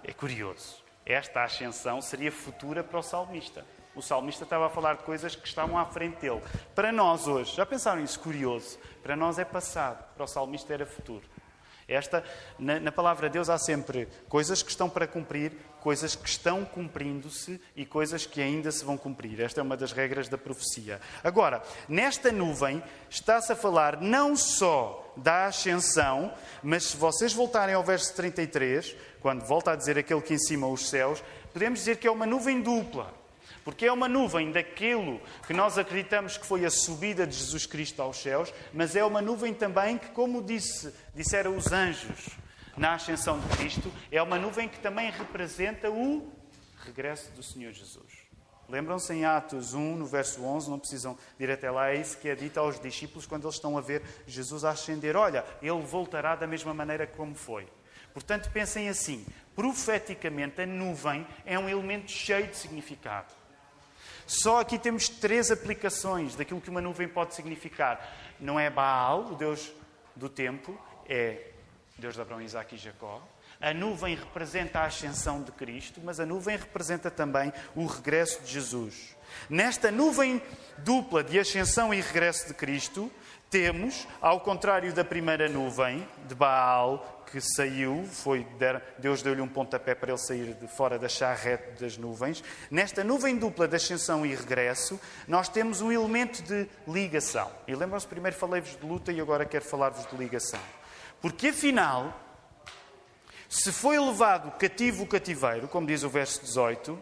[0.04, 0.84] É curioso.
[1.06, 3.64] Esta ascensão seria futura para o salmista.
[3.98, 6.40] O salmista estava a falar de coisas que estavam à frente dele.
[6.76, 8.20] Para nós hoje, já pensaram isso?
[8.20, 8.78] Curioso.
[9.02, 11.24] Para nós é passado, para o salmista era futuro.
[11.88, 12.24] Esta,
[12.60, 16.64] na, na, palavra de Deus há sempre coisas que estão para cumprir, coisas que estão
[16.64, 19.42] cumprindo-se e coisas que ainda se vão cumprir.
[19.42, 21.02] Esta é uma das regras da profecia.
[21.24, 26.32] Agora, nesta nuvem está-se a falar não só da ascensão,
[26.62, 30.68] mas se vocês voltarem ao verso 33, quando volta a dizer aquele que em cima
[30.68, 33.12] os céus, podemos dizer que é uma nuvem dupla.
[33.68, 38.02] Porque é uma nuvem daquilo que nós acreditamos que foi a subida de Jesus Cristo
[38.02, 42.30] aos céus, mas é uma nuvem também que, como disse, disseram os anjos
[42.78, 46.32] na ascensão de Cristo, é uma nuvem que também representa o
[46.86, 48.14] regresso do Senhor Jesus.
[48.70, 52.30] Lembram-se em Atos 1, no verso 11, não precisam ir até lá, é isso que
[52.30, 55.18] é dito aos discípulos quando eles estão a ver Jesus ascender.
[55.18, 57.68] Olha, ele voltará da mesma maneira como foi.
[58.14, 63.36] Portanto, pensem assim: profeticamente, a nuvem é um elemento cheio de significado.
[64.28, 68.14] Só aqui temos três aplicações daquilo que uma nuvem pode significar.
[68.40, 69.72] Não é Baal, o Deus
[70.16, 71.52] do tempo, é
[71.98, 73.22] Deus de Abraão, Isaac e Jacó.
[73.60, 78.52] A nuvem representa a ascensão de Cristo, mas a nuvem representa também o regresso de
[78.52, 79.16] Jesus.
[79.50, 80.42] Nesta nuvem
[80.80, 83.10] dupla de ascensão e regresso de Cristo,
[83.50, 88.48] temos, ao contrário da primeira nuvem de Baal, que saiu, foi,
[88.98, 92.44] Deus deu-lhe um pontapé para ele sair de fora da charrete das nuvens.
[92.72, 97.52] Nesta nuvem dupla de ascensão e regresso, nós temos um elemento de ligação.
[97.68, 100.60] E lembram-se, primeiro falei-vos de luta e agora quero falar-vos de ligação.
[101.22, 102.18] Porque afinal,
[103.50, 106.98] se foi levado cativo o cativeiro, como diz o verso 18,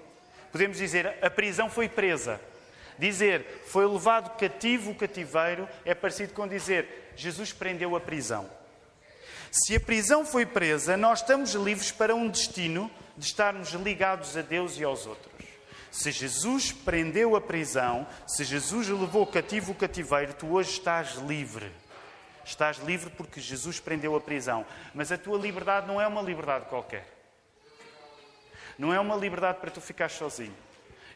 [0.51, 2.41] podemos dizer a prisão foi presa.
[2.97, 8.49] Dizer foi levado cativo o cativeiro é parecido com dizer Jesus prendeu a prisão.
[9.57, 14.41] Se a prisão foi presa, nós estamos livres para um destino de estarmos ligados a
[14.41, 15.31] Deus e aos outros.
[15.89, 21.71] Se Jesus prendeu a prisão, se Jesus levou cativo o cativeiro, tu hoje estás livre.
[22.43, 24.65] Estás livre porque Jesus prendeu a prisão.
[24.93, 27.07] Mas a tua liberdade não é uma liberdade qualquer.
[28.77, 30.53] Não é uma liberdade para tu ficar sozinho.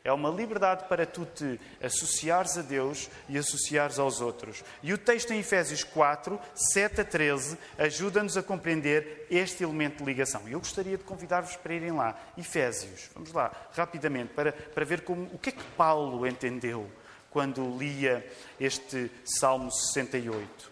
[0.03, 4.63] É uma liberdade para tu te associares a Deus e associares aos outros.
[4.81, 6.39] E o texto em Efésios 4,
[6.73, 10.47] 7 a 13, ajuda-nos a compreender este elemento de ligação.
[10.47, 12.17] E eu gostaria de convidar-vos para irem lá.
[12.37, 16.89] Efésios, vamos lá, rapidamente, para, para ver como, o que é que Paulo entendeu
[17.29, 18.25] quando lia
[18.59, 20.71] este Salmo 68.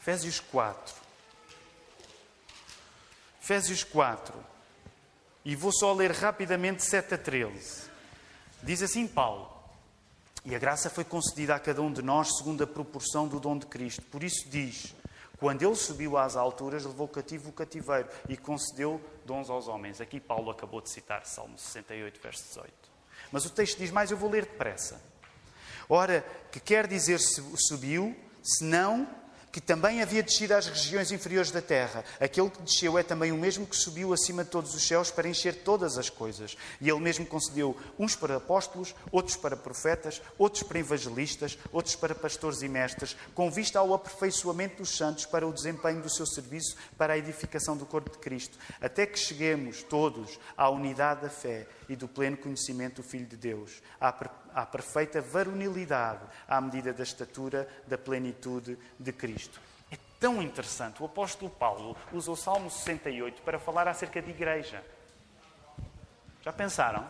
[0.00, 0.94] Efésios 4.
[3.42, 4.49] Efésios 4.
[5.44, 7.90] E vou só ler rapidamente 7 a 13.
[8.62, 9.50] Diz assim Paulo:
[10.44, 13.58] E a graça foi concedida a cada um de nós segundo a proporção do dom
[13.58, 14.02] de Cristo.
[14.02, 14.94] Por isso diz:
[15.38, 19.98] quando ele subiu às alturas, levou cativo o cativeiro e concedeu dons aos homens.
[19.98, 22.72] Aqui Paulo acabou de citar Salmo 68, verso 18.
[23.32, 25.00] Mas o texto diz mais, eu vou ler depressa.
[25.88, 29.08] Ora, que quer dizer subiu, senão
[29.52, 32.04] que também havia descido às regiões inferiores da terra.
[32.20, 35.28] Aquele que desceu é também o mesmo que subiu acima de todos os céus para
[35.28, 36.56] encher todas as coisas.
[36.80, 42.14] E ele mesmo concedeu uns para apóstolos, outros para profetas, outros para evangelistas, outros para
[42.14, 46.76] pastores e mestres, com vista ao aperfeiçoamento dos santos para o desempenho do seu serviço
[46.96, 51.66] para a edificação do corpo de Cristo, até que cheguemos todos à unidade da fé
[51.88, 54.12] e do pleno conhecimento do Filho de Deus, à
[54.54, 59.60] à perfeita varonilidade, à medida da estatura da plenitude de Cristo.
[59.90, 61.02] É tão interessante.
[61.02, 64.84] O apóstolo Paulo usa o Salmo 68 para falar acerca de igreja.
[66.42, 67.06] Já pensaram?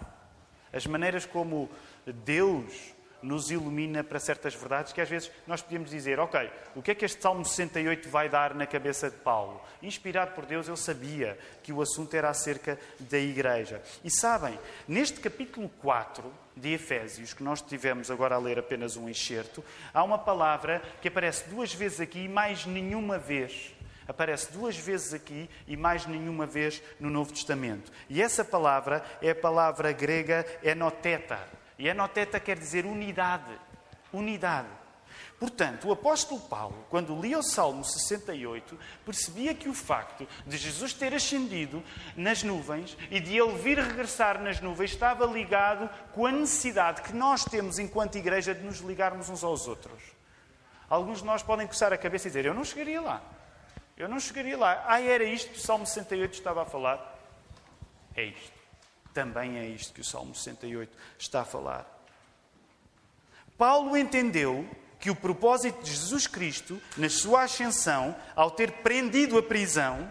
[0.72, 1.68] As maneiras como
[2.06, 6.90] Deus nos ilumina para certas verdades que às vezes nós podíamos dizer, ok, o que
[6.90, 9.60] é que este Salmo 68 vai dar na cabeça de Paulo?
[9.82, 13.82] Inspirado por Deus, ele sabia que o assunto era acerca da igreja.
[14.04, 19.08] E sabem, neste capítulo 4 de Efésios, que nós tivemos agora a ler apenas um
[19.08, 23.72] enxerto, há uma palavra que aparece duas vezes aqui e mais nenhuma vez
[24.10, 27.92] aparece duas vezes aqui e mais nenhuma vez no Novo Testamento.
[28.08, 31.38] E essa palavra é a palavra grega enoteta.
[31.80, 33.58] E enoteta quer dizer unidade.
[34.12, 34.68] Unidade.
[35.38, 40.92] Portanto, o apóstolo Paulo, quando lia o Salmo 68, percebia que o facto de Jesus
[40.92, 41.82] ter ascendido
[42.14, 47.14] nas nuvens e de ele vir regressar nas nuvens estava ligado com a necessidade que
[47.14, 50.02] nós temos, enquanto igreja, de nos ligarmos uns aos outros.
[50.86, 53.22] Alguns de nós podem coçar a cabeça e dizer: Eu não chegaria lá.
[53.96, 54.84] Eu não chegaria lá.
[54.86, 57.18] Ah, era isto que o Salmo 68 estava a falar?
[58.14, 58.59] É isto.
[59.12, 61.86] Também é isto que o Salmo 68 está a falar.
[63.58, 64.68] Paulo entendeu
[64.98, 70.10] que o propósito de Jesus Cristo, na sua ascensão, ao ter prendido a prisão,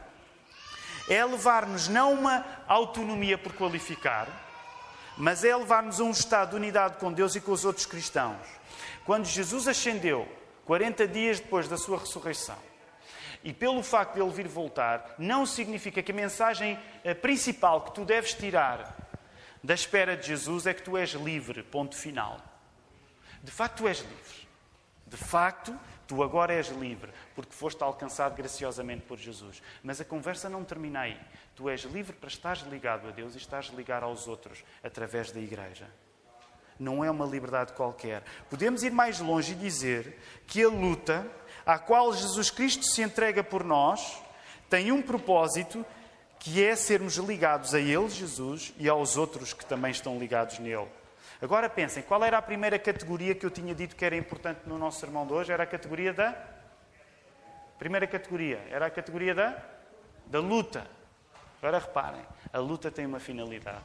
[1.10, 4.28] é levar-nos não uma autonomia por qualificar,
[5.18, 8.38] mas é levar-nos a um estado de unidade com Deus e com os outros cristãos.
[9.06, 10.28] Quando Jesus ascendeu,
[10.66, 12.69] 40 dias depois da sua ressurreição,
[13.44, 17.94] e pelo facto de ele vir voltar, não significa que a mensagem eh, principal que
[17.94, 18.96] tu deves tirar
[19.64, 22.40] da espera de Jesus é que tu és livre, ponto final.
[23.42, 24.48] De facto, tu és livre.
[25.08, 29.62] De facto, tu agora és livre, porque foste alcançado graciosamente por Jesus.
[29.84, 31.20] Mas a conversa não termina aí.
[31.56, 35.40] Tu és livre para estar ligado a Deus e estás ligado aos outros através da
[35.40, 35.88] igreja.
[36.80, 38.24] Não é uma liberdade qualquer.
[38.50, 41.30] Podemos ir mais longe e dizer que a luta
[41.66, 44.22] à qual Jesus Cristo se entrega por nós,
[44.70, 45.86] tem um propósito
[46.40, 50.88] que é sermos ligados a Ele, Jesus, e aos outros que também estão ligados nele.
[51.42, 54.78] Agora pensem, qual era a primeira categoria que eu tinha dito que era importante no
[54.78, 55.52] nosso sermão de hoje?
[55.52, 56.36] Era a categoria da.
[57.78, 59.58] Primeira categoria, era a categoria da,
[60.26, 60.86] da luta.
[61.62, 63.84] Agora reparem, a luta tem uma finalidade.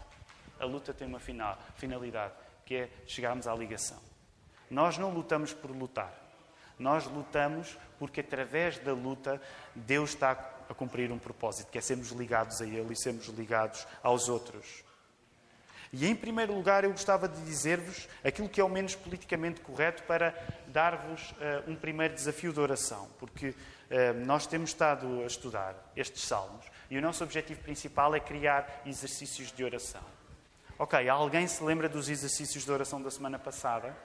[0.58, 2.32] A luta tem uma final, finalidade,
[2.64, 3.98] que é chegarmos à ligação.
[4.68, 6.12] Nós não lutamos por lutar.
[6.78, 9.40] Nós lutamos porque, através da luta,
[9.74, 10.32] Deus está
[10.68, 14.84] a cumprir um propósito, que é sermos ligados a Ele e sermos ligados aos outros.
[15.92, 20.02] E, em primeiro lugar, eu gostava de dizer-vos aquilo que é o menos politicamente correto
[20.02, 20.34] para
[20.66, 23.54] dar-vos uh, um primeiro desafio de oração, porque uh,
[24.26, 29.52] nós temos estado a estudar estes salmos e o nosso objetivo principal é criar exercícios
[29.52, 30.02] de oração.
[30.76, 33.96] Ok, alguém se lembra dos exercícios de oração da semana passada?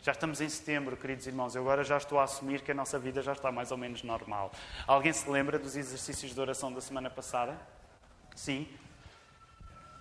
[0.00, 1.56] Já estamos em setembro, queridos irmãos.
[1.56, 4.04] Eu agora já estou a assumir que a nossa vida já está mais ou menos
[4.04, 4.52] normal.
[4.86, 7.58] Alguém se lembra dos exercícios de oração da semana passada?
[8.36, 8.68] Sim.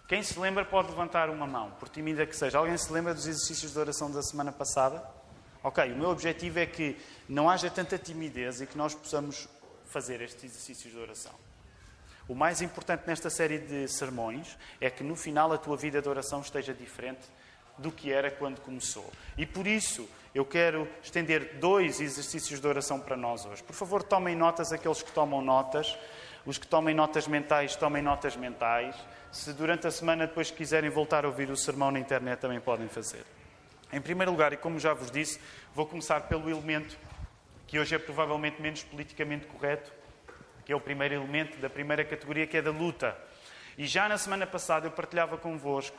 [0.07, 2.59] Quem se lembra pode levantar uma mão, por tímida que seja.
[2.59, 5.03] Alguém se lembra dos exercícios de oração da semana passada?
[5.63, 6.95] Ok, o meu objetivo é que
[7.27, 9.49] não haja tanta timidez e que nós possamos
[9.85, 11.33] fazer estes exercícios de oração.
[12.27, 16.07] O mais importante nesta série de sermões é que no final a tua vida de
[16.07, 17.27] oração esteja diferente
[17.77, 19.11] do que era quando começou.
[19.37, 23.63] E por isso eu quero estender dois exercícios de oração para nós hoje.
[23.63, 25.97] Por favor, tomem notas aqueles que tomam notas.
[26.45, 28.95] Os que tomem notas mentais, tomem notas mentais.
[29.31, 32.87] Se durante a semana depois quiserem voltar a ouvir o sermão na internet, também podem
[32.87, 33.25] fazer.
[33.91, 35.39] Em primeiro lugar, e como já vos disse,
[35.73, 36.97] vou começar pelo elemento
[37.67, 39.91] que hoje é provavelmente menos politicamente correto,
[40.65, 43.17] que é o primeiro elemento da primeira categoria, que é da luta.
[43.77, 45.97] E já na semana passada eu partilhava convosco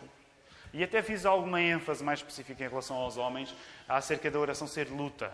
[0.73, 3.55] e até fiz alguma ênfase mais específica em relação aos homens
[3.89, 5.33] acerca da oração ser luta.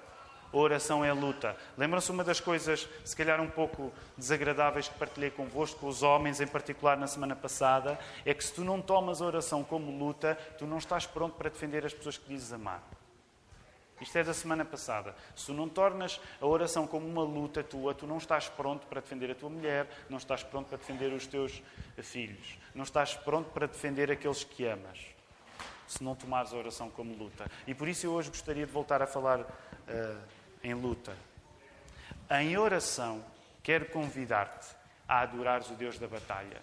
[0.52, 1.56] A oração é luta.
[1.76, 6.40] Lembram-se uma das coisas, se calhar um pouco desagradáveis, que partilhei convosco, com os homens
[6.40, 10.38] em particular na semana passada, é que se tu não tomas a oração como luta,
[10.56, 12.80] tu não estás pronto para defender as pessoas que dizes amar.
[14.00, 15.16] Isto é da semana passada.
[15.34, 19.00] Se tu não tornas a oração como uma luta tua, tu não estás pronto para
[19.00, 21.62] defender a tua mulher, não estás pronto para defender os teus
[21.98, 25.13] filhos, não estás pronto para defender aqueles que amas.
[25.86, 27.50] Se não tomares a oração como luta.
[27.66, 30.18] E por isso eu hoje gostaria de voltar a falar uh,
[30.62, 31.16] em luta.
[32.30, 33.24] Em oração,
[33.62, 34.74] quero convidar-te
[35.06, 36.60] a adorares o Deus da batalha.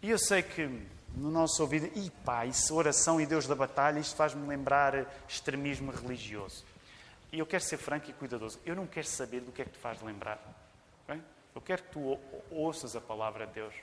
[0.00, 0.66] E eu sei que
[1.14, 5.92] no nosso ouvido, e pá, isso oração e Deus da batalha, isto faz-me lembrar extremismo
[5.92, 6.64] religioso.
[7.30, 8.60] E eu quero ser franco e cuidadoso.
[8.64, 10.38] Eu não quero saber do que é que te faz lembrar.
[11.54, 12.18] Eu quero que tu
[12.50, 13.74] ouças a palavra de Deus.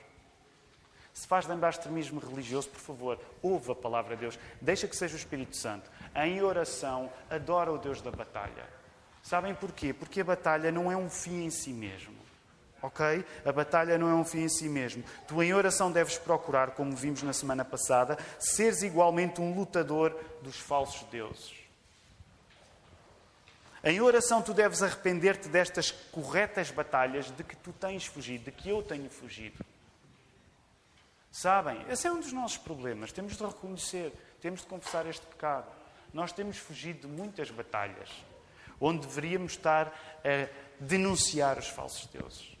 [1.12, 4.38] Se faz lembrar extremismo religioso, por favor, ouve a palavra de Deus.
[4.60, 5.90] Deixa que seja o Espírito Santo.
[6.14, 8.66] Em oração, adora o Deus da batalha.
[9.22, 9.92] Sabem porquê?
[9.92, 12.18] Porque a batalha não é um fim em si mesmo.
[12.82, 13.24] Ok?
[13.44, 15.04] A batalha não é um fim em si mesmo.
[15.28, 20.58] Tu, em oração, deves procurar, como vimos na semana passada, seres igualmente um lutador dos
[20.58, 21.60] falsos deuses.
[23.84, 28.68] Em oração, tu deves arrepender-te destas corretas batalhas de que tu tens fugido, de que
[28.68, 29.62] eu tenho fugido.
[31.30, 31.84] Sabem?
[31.88, 33.12] Esse é um dos nossos problemas.
[33.12, 35.70] Temos de reconhecer, temos de confessar este pecado.
[36.12, 38.10] Nós temos fugido de muitas batalhas
[38.80, 39.88] onde deveríamos estar
[40.24, 40.48] a
[40.80, 42.56] denunciar os falsos deuses.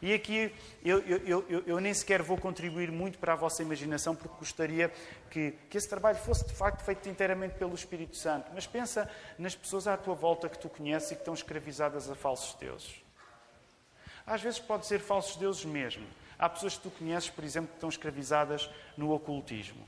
[0.00, 4.16] E aqui eu, eu, eu, eu, nem sequer vou contribuir muito para a vossa imaginação,
[4.16, 4.90] porque gostaria
[5.30, 8.50] que, que esse trabalho fosse de facto feito inteiramente pelo Espírito Santo.
[8.54, 12.14] Mas pensa nas pessoas à tua volta que tu conheces e que estão escravizadas a
[12.14, 13.02] falsos deuses.
[14.26, 16.06] Às vezes pode ser falsos deuses mesmo.
[16.40, 19.86] Há pessoas que tu conheces, por exemplo, que estão escravizadas no ocultismo.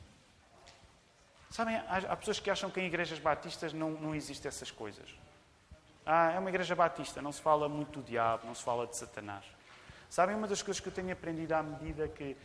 [1.48, 5.08] Sabem, há, pessoas que acham que em igrejas batistas não, não existem essas coisas.
[6.04, 8.94] Ah, é uma igreja batista, não se fala muito do diabo, não se fala de
[8.98, 9.46] Satanás.
[10.10, 12.36] Sabem, uma das coisas que eu tenho aprendido à medida que,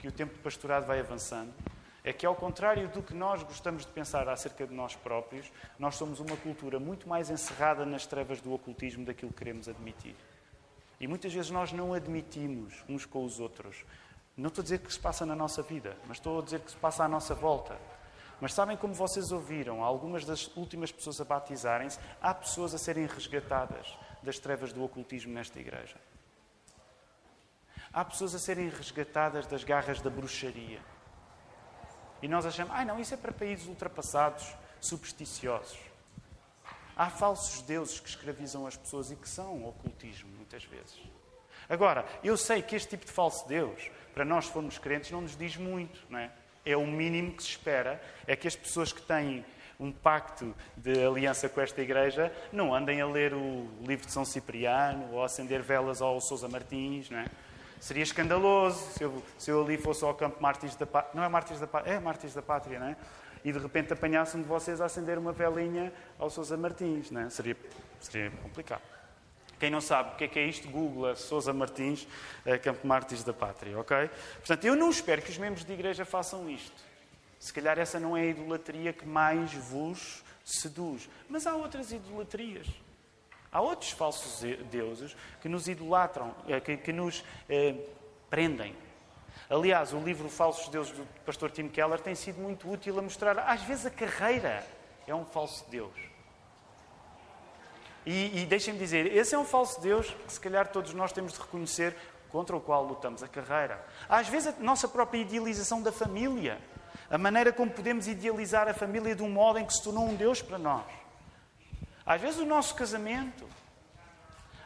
[0.00, 1.54] que o tempo de pastorado vai avançando
[2.02, 5.94] é que, ao contrário do que nós gostamos de pensar acerca de nós próprios, nós
[5.94, 10.16] somos uma cultura muito mais encerrada nas trevas do ocultismo daquilo que queremos admitir.
[11.02, 13.84] E muitas vezes nós não admitimos uns com os outros.
[14.36, 16.70] Não estou a dizer que se passa na nossa vida, mas estou a dizer que
[16.70, 17.76] se passa à nossa volta.
[18.40, 23.06] Mas sabem como vocês ouviram, algumas das últimas pessoas a batizarem-se, há pessoas a serem
[23.06, 25.96] resgatadas das trevas do ocultismo nesta igreja.
[27.92, 30.80] Há pessoas a serem resgatadas das garras da bruxaria.
[32.22, 35.80] E nós achamos, ah, não, isso é para países ultrapassados, supersticiosos.
[36.96, 41.00] Há falsos deuses que escravizam as pessoas e que são ocultismo, muitas vezes.
[41.68, 45.36] Agora, eu sei que este tipo de falso Deus, para nós formos crentes, não nos
[45.36, 46.30] diz muito, não é?
[46.64, 49.44] É o mínimo que se espera, é que as pessoas que têm
[49.80, 54.24] um pacto de aliança com esta igreja não andem a ler o livro de São
[54.24, 57.26] Cipriano ou a acender velas ao Sousa Martins, não é?
[57.80, 61.12] Seria escandaloso se eu, se eu ali fosse ao campo Mártires da Pátria.
[61.16, 62.96] Não é Mártires da Pátria, é Mártires da Pátria, não é?
[63.44, 67.30] E de repente apanhassem de vocês a acender uma velinha ao Sousa Martins, não é?
[67.30, 67.56] Seria,
[67.98, 68.82] seria complicado.
[69.62, 72.04] Quem não sabe o que é, que é isto, googla Sousa Martins,
[72.44, 74.10] eh, Campo Mártires da Pátria, ok?
[74.38, 76.82] Portanto, eu não espero que os membros de igreja façam isto.
[77.38, 81.08] Se calhar essa não é a idolatria que mais vos seduz.
[81.28, 82.66] Mas há outras idolatrias.
[83.52, 87.76] Há outros falsos deuses que nos idolatram, eh, que, que nos eh,
[88.28, 88.74] prendem.
[89.48, 93.38] Aliás, o livro Falsos Deuses do pastor Tim Keller tem sido muito útil a mostrar,
[93.38, 94.66] às vezes, a carreira
[95.06, 96.11] é um falso Deus.
[98.04, 101.32] E, e deixem-me dizer, esse é um falso Deus que, se calhar, todos nós temos
[101.32, 101.96] de reconhecer
[102.30, 103.84] contra o qual lutamos a carreira.
[104.08, 106.58] Às vezes, a nossa própria idealização da família,
[107.10, 110.16] a maneira como podemos idealizar a família de um modo em que se tornou um
[110.16, 110.86] Deus para nós.
[112.04, 113.46] Às vezes o nosso casamento,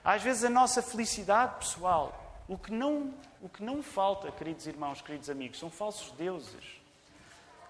[0.02, 2.22] às vezes a nossa felicidade pessoal.
[2.48, 6.80] O que não, o que não falta, queridos irmãos, queridos amigos, são falsos deuses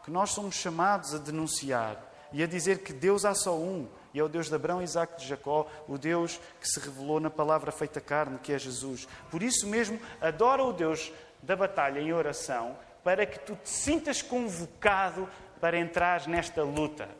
[0.04, 2.00] que nós somos chamados a denunciar
[2.32, 5.20] e a dizer que Deus há só um, e é o Deus de Abraão, Isaac
[5.20, 9.06] de Jacó, o Deus que se revelou na palavra feita carne, que é Jesus.
[9.30, 14.22] Por isso mesmo, adora o Deus da batalha em oração, para que tu te sintas
[14.22, 15.28] convocado
[15.60, 17.10] para entrar nesta luta,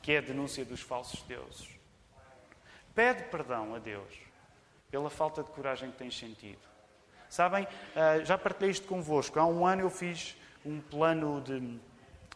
[0.00, 1.68] que é a denúncia dos falsos deuses.
[2.94, 4.10] Pede perdão a Deus
[4.90, 6.66] pela falta de coragem que tens sentido.
[7.28, 9.38] Sabem, ah, já partilhei isto convosco.
[9.38, 11.60] Há um ano eu fiz um plano de,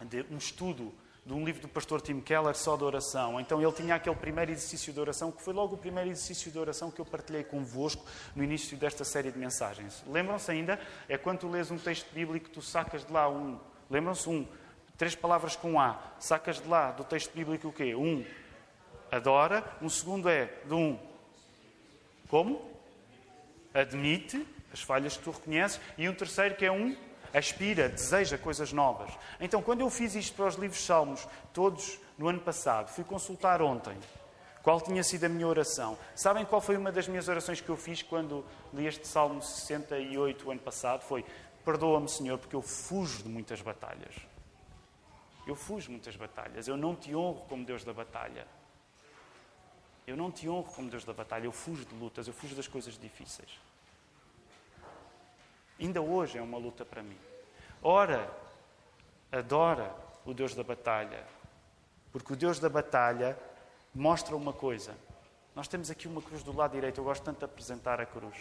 [0.05, 0.93] de um estudo
[1.27, 3.41] de um livro do pastor Tim Keller só de oração.
[3.41, 6.59] Então ele tinha aquele primeiro exercício de oração, que foi logo o primeiro exercício de
[6.59, 8.05] oração que eu partilhei convosco
[8.37, 10.05] no início desta série de mensagens.
[10.07, 10.79] Lembram-se ainda?
[11.09, 13.59] É quando tu lês um texto bíblico, tu sacas de lá um.
[13.91, 14.29] Lembram-se?
[14.29, 14.47] Um.
[14.99, 15.99] Três palavras com A.
[16.19, 17.95] Sacas de lá do texto bíblico o quê?
[17.95, 18.25] Um
[19.11, 19.65] adora.
[19.81, 20.99] Um segundo é de um
[22.29, 22.61] como?
[23.73, 25.81] Admite as falhas que tu reconheces.
[25.97, 26.97] E um terceiro que é um
[27.35, 29.13] aspira, deseja coisas novas.
[29.41, 33.61] Então, quando eu fiz isto para os livros Salmos, todos no ano passado, fui consultar
[33.61, 33.99] ontem
[34.63, 35.99] qual tinha sido a minha oração.
[36.15, 40.49] Sabem qual foi uma das minhas orações que eu fiz quando li este Salmo 68
[40.49, 41.03] o ano passado?
[41.03, 41.23] Foi:
[41.65, 44.15] Perdoa-me, Senhor, porque eu fujo de muitas batalhas.
[45.47, 46.67] Eu fujo de muitas batalhas.
[46.67, 48.47] Eu não te honro como Deus da batalha.
[50.07, 51.45] Eu não te honro como Deus da batalha.
[51.45, 53.51] Eu fujo de lutas, eu fujo das coisas difíceis.
[55.79, 57.19] Ainda hoje é uma luta para mim.
[57.83, 58.31] Ora,
[59.31, 59.95] adora
[60.25, 61.25] o Deus da batalha.
[62.13, 63.37] Porque o Deus da batalha
[63.95, 64.95] mostra uma coisa.
[65.55, 66.99] Nós temos aqui uma cruz do lado direito.
[66.99, 68.37] Eu gosto tanto de apresentar a cruz.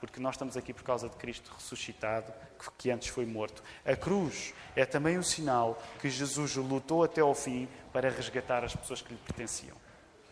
[0.00, 2.32] Porque nós estamos aqui por causa de Cristo ressuscitado,
[2.76, 3.62] que antes foi morto.
[3.84, 8.74] A cruz é também o sinal que Jesus lutou até ao fim para resgatar as
[8.74, 9.76] pessoas que lhe pertenciam.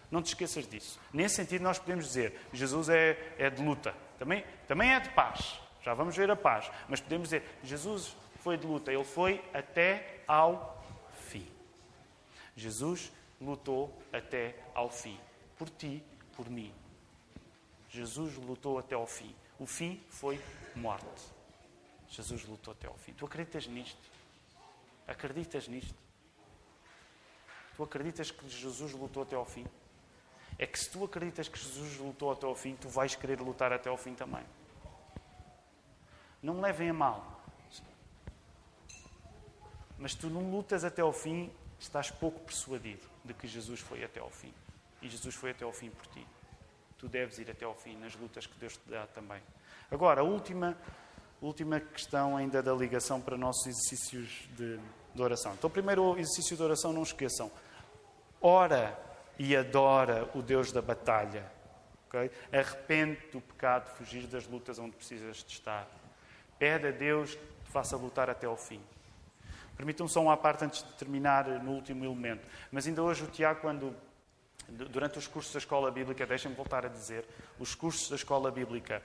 [0.09, 1.01] Não te esqueças disso.
[1.13, 3.93] Nesse sentido, nós podemos dizer: Jesus é, é de luta.
[4.19, 5.61] Também, também é de paz.
[5.87, 6.69] Já vamos ver a paz.
[6.89, 8.93] Mas podemos dizer: Jesus foi de luta.
[8.93, 10.85] Ele foi até ao
[11.29, 11.47] fim.
[12.57, 15.17] Jesus lutou até ao fim.
[15.57, 16.03] Por ti,
[16.35, 16.75] por mim.
[17.89, 19.33] Jesus lutou até ao fim.
[19.61, 20.43] O fim foi
[20.75, 21.23] morte.
[22.09, 23.13] Jesus lutou até ao fim.
[23.13, 24.11] Tu acreditas nisto?
[25.07, 25.95] Acreditas nisto?
[27.77, 29.65] Tu acreditas que Jesus lutou até ao fim?
[30.59, 33.73] É que se tu acreditas que Jesus lutou até ao fim, tu vais querer lutar
[33.73, 34.45] até ao fim também.
[36.47, 37.43] Não me levem a mal.
[39.99, 44.21] Mas tu não lutas até ao fim, estás pouco persuadido de que Jesus foi até
[44.21, 44.55] ao fim.
[45.03, 46.25] E Jesus foi até ao fim por ti.
[46.99, 49.43] Tu deves ir até ao fim nas lutas que Deus te dá também.
[49.91, 50.79] Agora, a última,
[51.43, 54.79] última questão ainda da ligação para nossos exercícios de,
[55.17, 55.53] de oração.
[55.55, 57.51] Então, primeiro o exercício de oração, não esqueçam.
[58.41, 58.97] Ora
[59.37, 61.51] e adora o Deus da batalha.
[62.07, 62.31] Okay?
[62.53, 66.06] Arrepende do pecado, fugir das lutas onde precisas de estar.
[66.59, 68.81] Pede a Deus que te faça lutar até ao fim.
[69.77, 72.47] Permitam só uma parte antes de terminar no último elemento.
[72.73, 73.95] Mas ainda hoje o Tiago, quando
[74.69, 77.25] durante os cursos da escola bíblica, deixem-me voltar a dizer,
[77.59, 79.03] os cursos da escola bíblica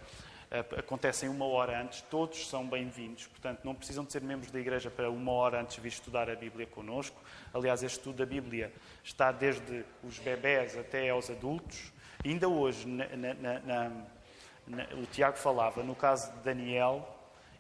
[0.52, 4.60] uh, acontecem uma hora antes, todos são bem-vindos, portanto não precisam de ser membros da
[4.60, 7.22] igreja para uma hora antes vir estudar a Bíblia connosco.
[7.54, 8.74] Aliás, este estudo da Bíblia
[9.04, 11.92] está desde os bebés até aos adultos.
[12.26, 13.92] ainda hoje, na, na,
[14.68, 17.08] na, o Tiago falava, no caso de Daniel,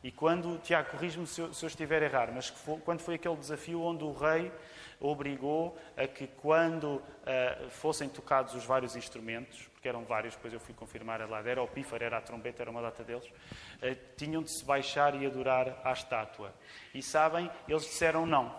[0.03, 3.81] e quando, Tiago, corrijo-me se, eu estiver a errar, mas foi, quando foi aquele desafio
[3.81, 4.51] onde o rei
[4.99, 10.59] obrigou a que quando uh, fossem tocados os vários instrumentos, porque eram vários, depois eu
[10.59, 14.41] fui confirmar lá, era o pífaro, era a trombeta, era uma data deles, uh, tinham
[14.41, 16.51] de se baixar e adorar à estátua.
[16.93, 18.55] E sabem, eles disseram não,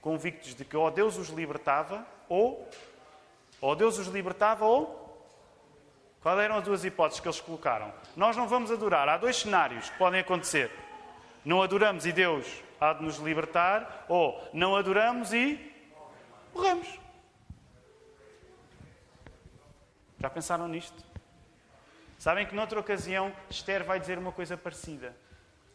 [0.00, 2.66] convictos de que ou Deus os libertava, ou,
[3.60, 5.09] ou Deus os libertava, ou
[6.22, 7.92] Quais eram as duas hipóteses que eles colocaram?
[8.14, 9.08] Nós não vamos adorar.
[9.08, 10.70] Há dois cenários que podem acontecer.
[11.44, 12.46] Não adoramos e Deus
[12.78, 15.58] há de nos libertar, ou não adoramos e
[16.54, 16.86] morremos.
[20.18, 21.02] Já pensaram nisto?
[22.18, 25.16] Sabem que noutra ocasião Esther vai dizer uma coisa parecida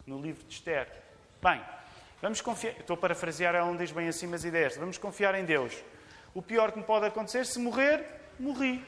[0.06, 0.88] no livro de Esther.
[1.42, 1.60] Bem,
[2.22, 2.74] vamos confiar.
[2.80, 4.70] Estou a parafrasear, ela não diz bem assim, mas ideia.
[4.78, 5.76] Vamos confiar em Deus.
[6.36, 8.06] O pior que me pode acontecer, se morrer,
[8.40, 8.86] morri.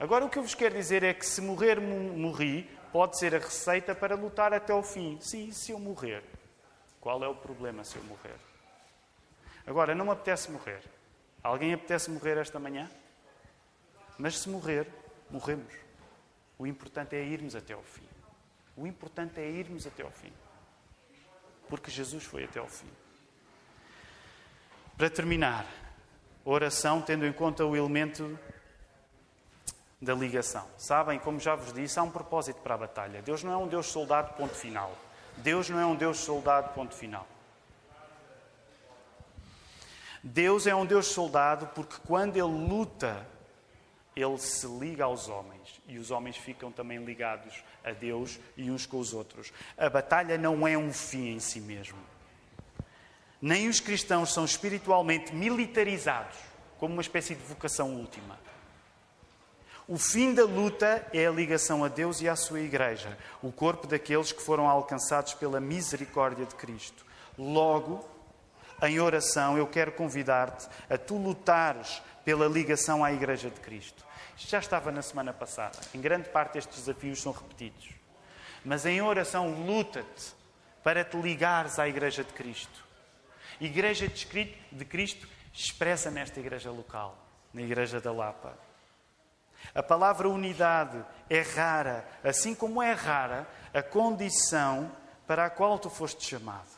[0.00, 3.38] Agora, o que eu vos quero dizer é que se morrer, morri, pode ser a
[3.38, 5.18] receita para lutar até o fim.
[5.20, 6.24] Sim, se eu morrer.
[6.98, 8.36] Qual é o problema se eu morrer?
[9.66, 10.82] Agora, não me apetece morrer.
[11.42, 12.90] Alguém apetece morrer esta manhã?
[14.18, 14.86] Mas se morrer,
[15.30, 15.74] morremos.
[16.58, 18.08] O importante é irmos até ao fim.
[18.74, 20.32] O importante é irmos até ao fim.
[21.68, 22.88] Porque Jesus foi até ao fim.
[24.96, 25.66] Para terminar,
[26.42, 28.38] oração tendo em conta o elemento
[30.00, 30.66] da ligação.
[30.78, 33.22] Sabem, como já vos disse, há um propósito para a batalha.
[33.22, 34.96] Deus não é um Deus soldado, ponto final.
[35.36, 37.26] Deus não é um Deus soldado, ponto final.
[40.22, 43.26] Deus é um Deus soldado porque quando Ele luta,
[44.14, 48.84] Ele se liga aos homens e os homens ficam também ligados a Deus e uns
[48.86, 49.52] com os outros.
[49.78, 51.98] A batalha não é um fim em si mesmo.
[53.40, 56.36] Nem os cristãos são espiritualmente militarizados
[56.78, 58.38] como uma espécie de vocação última.
[59.90, 63.88] O fim da luta é a ligação a Deus e à sua Igreja, o corpo
[63.88, 67.04] daqueles que foram alcançados pela misericórdia de Cristo.
[67.36, 68.08] Logo,
[68.84, 74.06] em oração, eu quero convidar-te a tu lutares pela ligação à Igreja de Cristo.
[74.36, 75.76] Isto já estava na semana passada.
[75.92, 77.88] Em grande parte estes desafios são repetidos.
[78.64, 80.32] Mas em oração, luta-te
[80.84, 82.84] para te ligares à Igreja de Cristo.
[83.60, 87.18] Igreja de Cristo expressa nesta igreja local,
[87.52, 88.69] na Igreja da Lapa.
[89.74, 94.90] A palavra unidade é rara, assim como é rara a condição
[95.26, 96.68] para a qual tu foste chamado.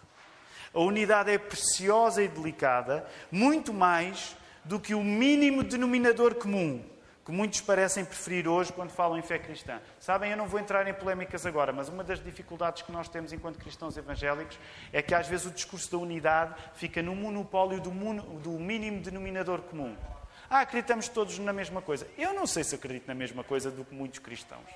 [0.74, 6.84] A unidade é preciosa e delicada, muito mais do que o mínimo denominador comum
[7.24, 9.80] que muitos parecem preferir hoje quando falam em fé cristã.
[10.00, 13.32] Sabem, eu não vou entrar em polémicas agora, mas uma das dificuldades que nós temos
[13.32, 14.58] enquanto cristãos evangélicos
[14.92, 17.90] é que às vezes o discurso da unidade fica no monopólio do,
[18.40, 19.96] do mínimo denominador comum.
[20.54, 22.06] Ah, acreditamos todos na mesma coisa.
[22.18, 24.68] Eu não sei se acredito na mesma coisa do que muitos cristãos.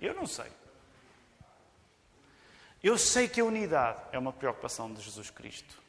[0.00, 0.50] Eu não sei.
[2.82, 5.80] Eu sei que a unidade é uma preocupação de Jesus Cristo.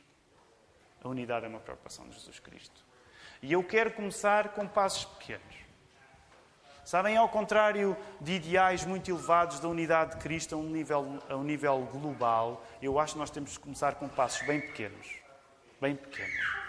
[1.04, 2.86] A unidade é uma preocupação de Jesus Cristo.
[3.42, 5.56] E eu quero começar com passos pequenos.
[6.86, 11.36] Sabem, ao contrário de ideais muito elevados da unidade de Cristo a um nível, a
[11.36, 15.16] um nível global, eu acho que nós temos que começar com passos bem pequenos.
[15.82, 16.63] Bem pequenos.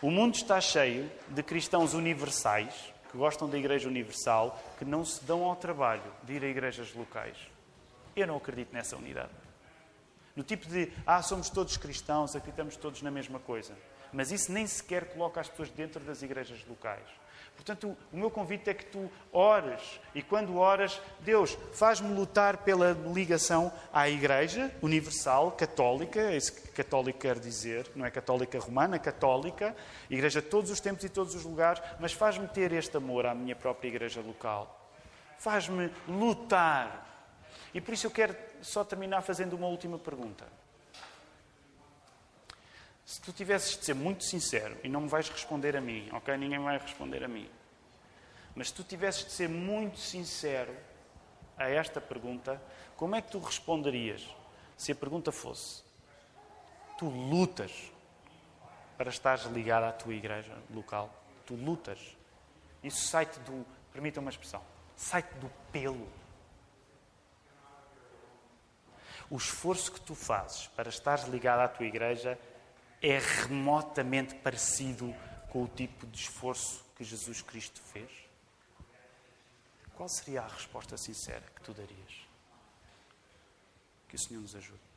[0.00, 5.24] O mundo está cheio de cristãos universais, que gostam da Igreja Universal, que não se
[5.24, 7.36] dão ao trabalho de ir a igrejas locais.
[8.14, 9.32] Eu não acredito nessa unidade.
[10.36, 13.74] No tipo de, ah, somos todos cristãos, acreditamos todos na mesma coisa
[14.12, 17.06] mas isso nem sequer coloca as pessoas dentro das igrejas locais.
[17.58, 22.92] Portanto, o meu convite é que tu ores e quando oras, Deus, faz-me lutar pela
[23.12, 28.96] ligação à Igreja Universal, Católica, é isso que católico quer dizer, não é católica romana,
[28.96, 29.74] católica,
[30.08, 33.34] Igreja de todos os tempos e todos os lugares, mas faz-me ter este amor à
[33.34, 34.92] minha própria Igreja local.
[35.36, 37.06] Faz-me lutar.
[37.74, 40.46] E por isso eu quero só terminar fazendo uma última pergunta.
[43.08, 46.36] Se tu tivesses de ser muito sincero, e não me vais responder a mim, ok?
[46.36, 47.48] Ninguém vai responder a mim.
[48.54, 50.76] Mas se tu tivesses de ser muito sincero
[51.56, 52.60] a esta pergunta,
[52.98, 54.28] como é que tu responderias
[54.76, 55.82] se a pergunta fosse:
[56.98, 57.72] Tu lutas
[58.98, 61.10] para estares ligado à tua igreja local?
[61.46, 62.14] Tu lutas.
[62.84, 64.60] Isso sai-te do, permita uma expressão,
[64.94, 66.06] sai-te do pelo.
[69.30, 72.38] O esforço que tu fazes para estares ligado à tua igreja
[73.02, 75.14] é remotamente parecido
[75.50, 78.10] com o tipo de esforço que Jesus Cristo fez?
[79.94, 82.28] Qual seria a resposta sincera que tu darias?
[84.08, 84.87] Que o Senhor nos ajude.